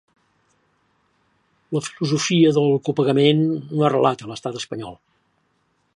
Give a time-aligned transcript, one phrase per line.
[1.77, 4.99] La filosofia del copagament no ha arrelat a l'Estat espanyol.